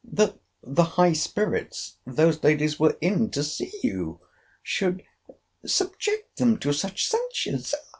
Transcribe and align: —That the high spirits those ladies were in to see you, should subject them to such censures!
—That 0.03 0.39
the 0.63 0.83
high 0.83 1.13
spirits 1.13 1.97
those 2.07 2.43
ladies 2.43 2.79
were 2.79 2.97
in 3.01 3.29
to 3.29 3.43
see 3.43 3.71
you, 3.83 4.19
should 4.63 5.03
subject 5.63 6.37
them 6.37 6.57
to 6.57 6.73
such 6.73 7.05
censures! 7.07 7.75